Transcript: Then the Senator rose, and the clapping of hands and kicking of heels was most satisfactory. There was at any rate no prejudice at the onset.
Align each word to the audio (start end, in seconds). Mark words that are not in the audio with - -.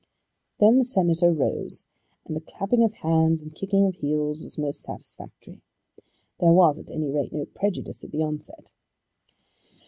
Then 0.59 0.79
the 0.79 0.83
Senator 0.83 1.31
rose, 1.31 1.85
and 2.25 2.35
the 2.35 2.41
clapping 2.41 2.83
of 2.83 2.91
hands 2.91 3.43
and 3.43 3.53
kicking 3.53 3.85
of 3.85 3.97
heels 3.97 4.41
was 4.41 4.57
most 4.57 4.81
satisfactory. 4.81 5.61
There 6.39 6.51
was 6.51 6.79
at 6.79 6.89
any 6.89 7.11
rate 7.11 7.31
no 7.31 7.45
prejudice 7.45 8.03
at 8.03 8.09
the 8.09 8.23
onset. 8.23 8.71